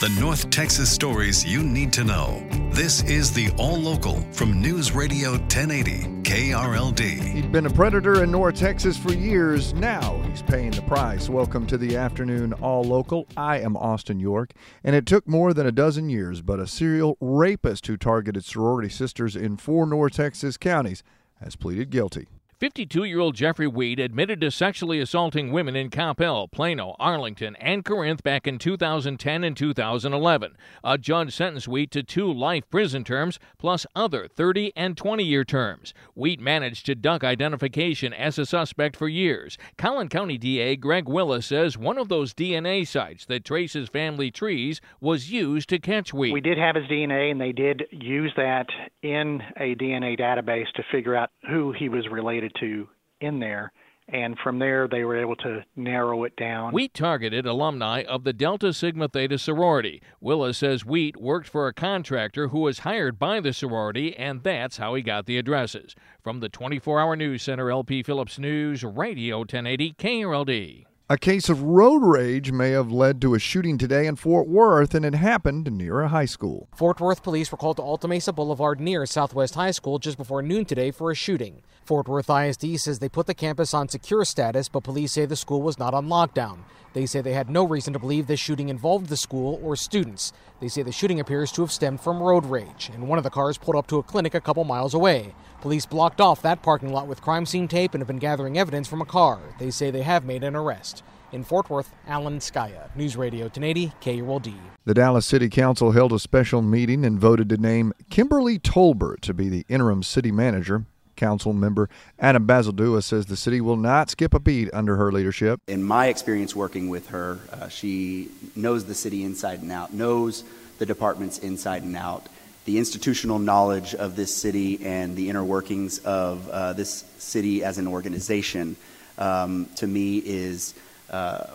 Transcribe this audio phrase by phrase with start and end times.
[0.00, 2.44] The North Texas stories you need to know.
[2.72, 7.20] This is the All Local from News Radio 1080 KRLD.
[7.22, 9.72] He'd been a predator in North Texas for years.
[9.72, 11.28] Now he's paying the price.
[11.28, 13.28] Welcome to the afternoon All Local.
[13.36, 14.50] I am Austin York,
[14.82, 18.88] and it took more than a dozen years, but a serial rapist who targeted sorority
[18.88, 21.04] sisters in four North Texas counties
[21.40, 22.26] has pleaded guilty.
[22.60, 27.84] 52 year old Jeffrey Weed admitted to sexually assaulting women in Coppell, Plano, Arlington, and
[27.84, 30.56] Corinth back in 2010 and 2011.
[30.84, 35.44] A judge sentenced Weed to two life prison terms plus other 30 and 20 year
[35.44, 35.92] terms.
[36.14, 39.58] Weed managed to duck identification as a suspect for years.
[39.76, 44.80] Collin County DA Greg Willis says one of those DNA sites that traces family trees
[45.00, 46.32] was used to catch Weed.
[46.32, 48.66] We did have his DNA, and they did use that
[49.02, 52.88] in a DNA database to figure out who he was related to
[53.20, 53.72] in there.
[54.08, 56.74] And from there, they were able to narrow it down.
[56.74, 60.02] Weed targeted alumni of the Delta Sigma Theta sorority.
[60.20, 64.76] Willis says Weed worked for a contractor who was hired by the sorority, and that's
[64.76, 65.94] how he got the addresses.
[66.22, 70.84] From the 24 hour news center, LP Phillips News, Radio 1080 KRLD.
[71.10, 74.94] A case of road rage may have led to a shooting today in Fort Worth,
[74.94, 76.66] and it happened near a high school.
[76.74, 80.40] Fort Worth police were called to Alta Mesa Boulevard near Southwest High School just before
[80.40, 81.60] noon today for a shooting.
[81.84, 85.36] Fort Worth ISD says they put the campus on secure status, but police say the
[85.36, 86.60] school was not on lockdown.
[86.94, 90.32] They say they had no reason to believe this shooting involved the school or students.
[90.60, 93.30] They say the shooting appears to have stemmed from road rage, and one of the
[93.30, 95.34] cars pulled up to a clinic a couple miles away.
[95.60, 98.86] Police blocked off that parking lot with crime scene tape and have been gathering evidence
[98.86, 99.40] from a car.
[99.58, 101.02] They say they have made an arrest.
[101.32, 104.54] In Fort Worth, Alan Scaia, News Radio 1080 KRLD.
[104.84, 109.34] The Dallas City Council held a special meeting and voted to name Kimberly Tolbert to
[109.34, 110.84] be the interim city manager.
[111.16, 111.88] Council member
[112.18, 115.60] Adam Bazaldua says the city will not skip a beat under her leadership.
[115.68, 120.44] In my experience working with her, uh, she knows the city inside and out, knows
[120.78, 122.26] the departments inside and out,
[122.64, 127.78] the institutional knowledge of this city and the inner workings of uh, this city as
[127.78, 128.76] an organization,
[129.18, 130.74] um, to me, is
[131.10, 131.46] uh,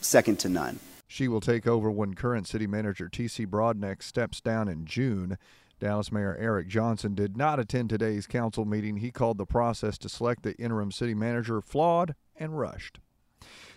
[0.00, 0.78] second to none.
[1.06, 3.44] She will take over when current city manager T.C.
[3.44, 5.38] Broadnax steps down in June.
[5.80, 8.98] Dallas Mayor Eric Johnson did not attend today's council meeting.
[8.98, 13.00] He called the process to select the interim city manager flawed and rushed.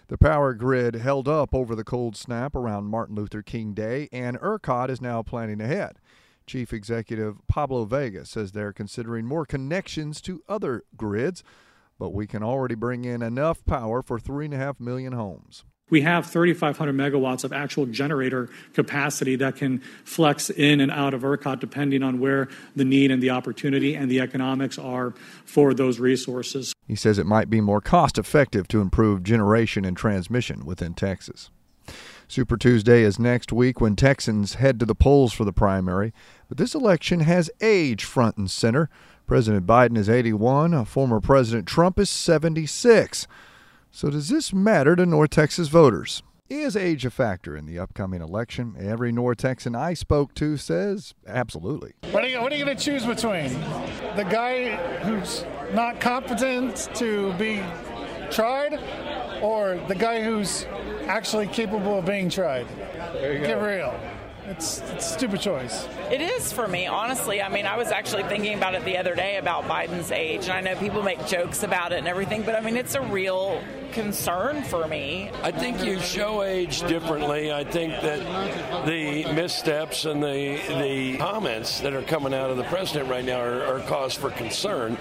[0.09, 4.38] The power grid held up over the cold snap around Martin Luther King Day, and
[4.38, 5.97] ERCOT is now planning ahead.
[6.46, 11.42] Chief Executive Pablo Vegas says they're considering more connections to other grids,
[11.97, 15.63] but we can already bring in enough power for 3.5 million homes.
[15.94, 21.22] We have 3,500 megawatts of actual generator capacity that can flex in and out of
[21.22, 25.14] ERCOT depending on where the need and the opportunity and the economics are
[25.46, 26.74] for those resources.
[26.88, 31.52] He says it might be more cost effective to improve generation and transmission within Texas.
[32.28, 36.12] Super Tuesday is next week when Texans head to the polls for the primary,
[36.50, 38.90] but this election has age front and center.
[39.28, 43.28] President Biden is 81, former President Trump is 76.
[43.96, 46.24] So, does this matter to North Texas voters?
[46.50, 48.75] Is age a factor in the upcoming election?
[48.80, 51.94] Every North Texan I spoke to says absolutely.
[52.10, 53.54] What are you, you going to choose between?
[54.16, 57.62] The guy who's not competent to be
[58.31, 58.80] tried
[59.44, 60.66] or the guy who's
[61.06, 62.66] actually capable of being tried?
[63.13, 63.96] Get real.
[64.48, 65.88] It's, it's a stupid choice.
[66.12, 67.42] It is for me, honestly.
[67.42, 70.51] I mean, I was actually thinking about it the other day about Biden's age, and
[70.51, 73.62] I know people make jokes about it and everything, but I mean, it's a real
[73.94, 75.30] concern for me.
[75.44, 77.54] I think you show age differently.
[77.54, 82.63] I think that the missteps and the the comments that are coming out of the
[82.63, 84.98] president right now are, are cause for concern.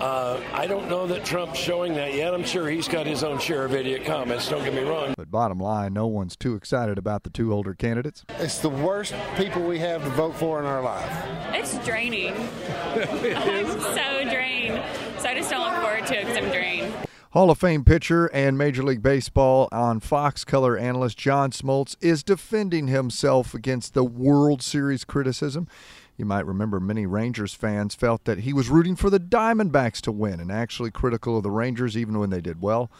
[0.00, 2.34] Uh, I don't know that Trump's showing that yet.
[2.34, 4.48] I'm sure he's got his own share of idiot comments.
[4.48, 5.14] Don't get me wrong.
[5.16, 8.24] But bottom line, no one's too excited about the two older candidates.
[8.38, 11.10] It's the worst people we have to vote for in our life.
[11.52, 12.34] It's draining.
[12.94, 14.82] I'm so drained.
[15.18, 16.94] So I just don't look forward to it because I'm drained.
[17.30, 22.22] Hall of Fame pitcher and Major League Baseball on Fox color analyst John Smoltz is
[22.22, 25.68] defending himself against the World Series criticism.
[26.16, 30.12] You might remember many Rangers fans felt that he was rooting for the Diamondbacks to
[30.12, 32.90] win and actually critical of the Rangers even when they did well.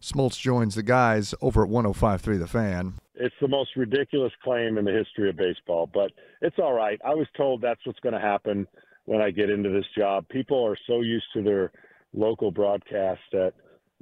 [0.00, 2.94] Smoltz joins the guys over at 1053 The Fan.
[3.14, 6.98] It's the most ridiculous claim in the history of baseball, but it's all right.
[7.04, 8.66] I was told that's what's going to happen
[9.04, 10.26] when I get into this job.
[10.28, 11.72] People are so used to their
[12.14, 13.52] local broadcast that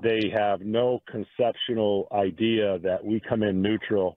[0.02, 4.16] they have no conceptual idea that we come in neutral.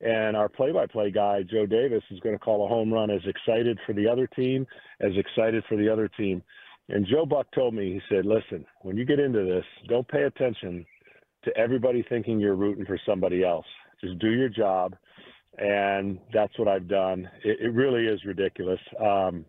[0.00, 3.10] And our play by play guy, Joe Davis, is going to call a home run
[3.10, 4.66] as excited for the other team
[5.00, 6.42] as excited for the other team.
[6.88, 10.22] And Joe Buck told me, he said, listen, when you get into this, don't pay
[10.22, 10.84] attention
[11.44, 13.66] to everybody thinking you're rooting for somebody else.
[14.02, 14.96] Just do your job.
[15.58, 17.28] And that's what I've done.
[17.44, 18.80] It, it really is ridiculous.
[18.98, 19.44] Um,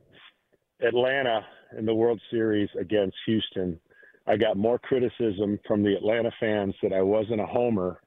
[0.86, 1.46] Atlanta
[1.78, 3.80] in the World Series against Houston
[4.28, 8.02] I got more criticism from the Atlanta fans that I wasn't a homer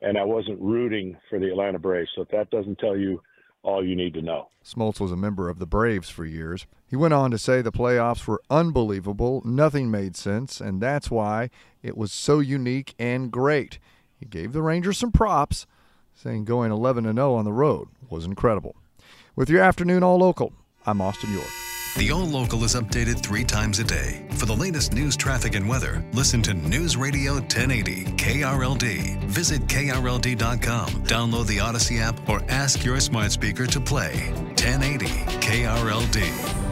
[0.00, 2.10] and I wasn't rooting for the Atlanta Braves.
[2.14, 3.22] So if that doesn't tell you
[3.62, 4.48] all you need to know.
[4.64, 6.66] Smoltz was a member of the Braves for years.
[6.88, 11.48] He went on to say the playoffs were unbelievable, nothing made sense, and that's why
[11.80, 13.78] it was so unique and great.
[14.16, 15.66] He gave the Rangers some props,
[16.14, 18.76] saying going 11 0 on the road was incredible.
[19.34, 20.52] With your afternoon all local,
[20.86, 21.48] I'm Austin York.
[21.98, 24.26] The All Local is updated three times a day.
[24.30, 29.22] For the latest news, traffic, and weather, listen to News Radio 1080 KRLD.
[29.24, 35.06] Visit KRLD.com, download the Audacy app, or ask your smart speaker to play 1080
[35.40, 36.71] KRLD.